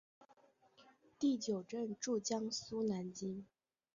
[1.19, 3.45] 第九镇驻江苏南京。